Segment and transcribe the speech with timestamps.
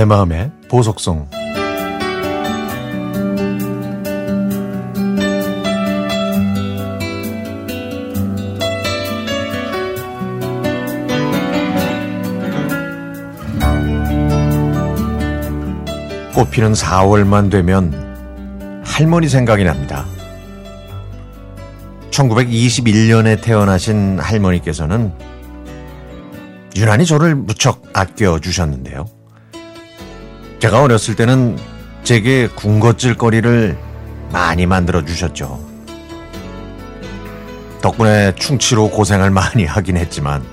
[0.00, 1.28] 내 마음의 보석송
[16.34, 17.92] 꽃피는 4월만 되면
[18.82, 20.06] 할머니 생각이 납니다.
[22.10, 25.12] 1921년에 태어나신 할머니께서는
[26.74, 29.19] 유난히 저를 무척 아껴주셨는데요.
[30.60, 31.58] 제가 어렸을 때는
[32.04, 33.78] 제게 군것질 거리를
[34.30, 35.58] 많이 만들어 주셨죠.
[37.80, 40.44] 덕분에 충치로 고생을 많이 하긴 했지만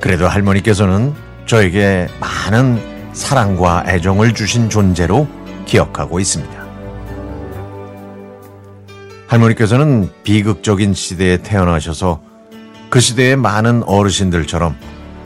[0.00, 1.14] 그래도 할머니께서는
[1.44, 5.28] 저에게 많은 사랑과 애정을 주신 존재로
[5.66, 6.64] 기억하고 있습니다.
[9.26, 12.22] 할머니께서는 비극적인 시대에 태어나셔서
[12.88, 14.76] 그 시대의 많은 어르신들처럼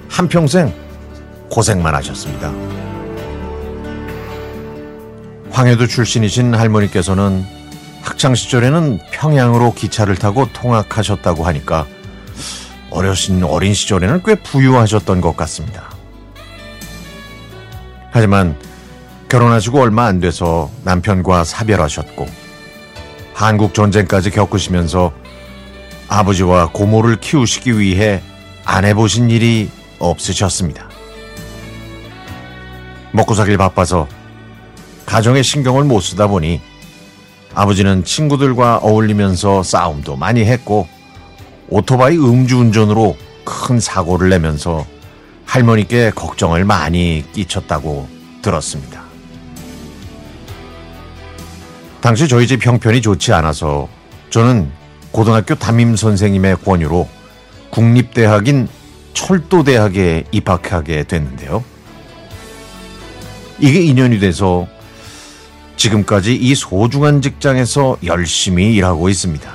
[0.09, 0.75] 한평생
[1.49, 2.78] 고생만 하셨습니다.
[5.59, 7.45] 황해도 출신이신 할머니께서는
[8.03, 11.85] 학창 시절에는 평양으로 기차를 타고 통학하셨다고 하니까
[12.91, 15.91] 어려신 어린 시절에는 꽤 부유하셨던 것 같습니다.
[18.13, 18.57] 하지만
[19.29, 22.29] 결혼하시고 얼마 안 돼서 남편과 사별하셨고
[23.35, 25.13] 한국 전쟁까지 겪으시면서
[26.07, 28.23] 아버지와 고모를 키우시기 위해
[28.65, 30.89] 안 해보신 일이 없으셨습니다.
[33.11, 34.07] 먹고 살길 바빠서
[35.09, 36.61] 가정에 신경을 못 쓰다 보니
[37.55, 40.87] 아버지는 친구들과 어울리면서 싸움도 많이 했고
[41.71, 44.85] 오토바이 음주운전으로 큰 사고를 내면서
[45.47, 48.07] 할머니께 걱정을 많이 끼쳤다고
[48.43, 49.03] 들었습니다.
[52.03, 53.89] 당시 저희 집 형편이 좋지 않아서
[54.29, 54.71] 저는
[55.11, 57.09] 고등학교 담임 선생님의 권유로
[57.71, 58.69] 국립대학인
[59.15, 61.65] 철도대학에 입학하게 됐는데요.
[63.59, 64.69] 이게 인연이 돼서
[65.79, 69.51] 지금까지 이 소중한 직장에서 열심히 일하고 있습니다.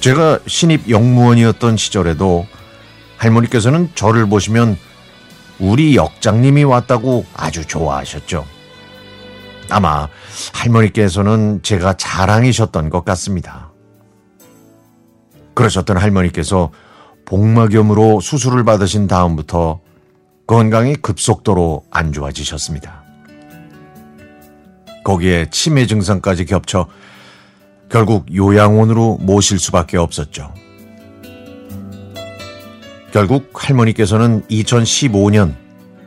[0.00, 2.46] 제가 신입 영무원이었던 시절에도
[3.18, 4.78] 할머니께서는 저를 보시면
[5.58, 8.46] 우리 역장님이 왔다고 아주 좋아하셨죠.
[9.70, 10.08] 아마
[10.54, 13.70] 할머니께서는 제가 자랑이셨던 것 같습니다.
[15.54, 16.70] 그러셨던 할머니께서
[17.24, 19.80] 복막염으로 수술을 받으신 다음부터
[20.46, 23.01] 건강이 급속도로 안 좋아지셨습니다.
[25.04, 26.86] 거기에 치매 증상까지 겹쳐
[27.88, 30.52] 결국 요양원으로 모실 수밖에 없었죠.
[33.12, 35.54] 결국 할머니께서는 2015년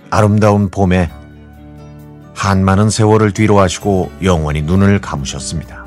[0.10, 1.12] 아름다운 봄에
[2.34, 5.86] 한 많은 세월을 뒤로 하시고 영원히 눈을 감으셨습니다.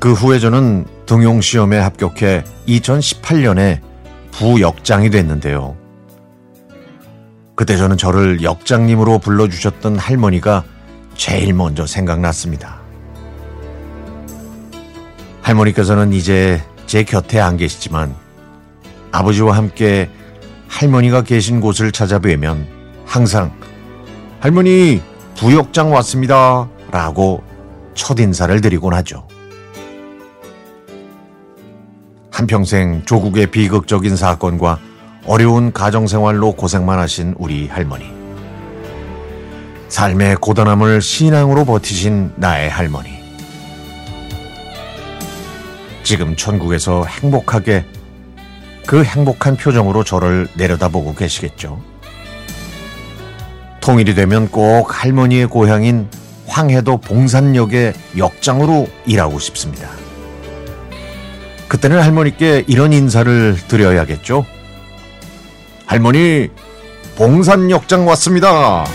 [0.00, 3.80] 그 후에 저는 등용시험에 합격해 2018년에
[4.32, 5.76] 부역장이 됐는데요.
[7.62, 10.64] 그때 저는 저를 역장님으로 불러주셨던 할머니가
[11.14, 12.80] 제일 먼저 생각났습니다.
[15.42, 18.16] 할머니께서는 이제 제 곁에 안 계시지만
[19.12, 20.10] 아버지와 함께
[20.66, 22.66] 할머니가 계신 곳을 찾아뵈면
[23.06, 23.52] 항상
[24.40, 25.00] 할머니
[25.36, 27.44] 부역장 왔습니다 라고
[27.94, 29.28] 첫 인사를 드리곤 하죠.
[32.32, 34.80] 한평생 조국의 비극적인 사건과
[35.24, 38.06] 어려운 가정생활로 고생만 하신 우리 할머니.
[39.88, 43.10] 삶의 고단함을 신앙으로 버티신 나의 할머니.
[46.02, 47.84] 지금 천국에서 행복하게
[48.86, 51.80] 그 행복한 표정으로 저를 내려다보고 계시겠죠.
[53.80, 56.08] 통일이 되면 꼭 할머니의 고향인
[56.46, 59.88] 황해도 봉산역의 역장으로 일하고 싶습니다.
[61.68, 64.44] 그때는 할머니께 이런 인사를 드려야겠죠.
[65.92, 66.48] 할머니,
[67.16, 68.86] 봉산역장 왔습니다.